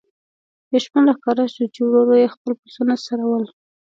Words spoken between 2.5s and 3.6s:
پسونه څرول.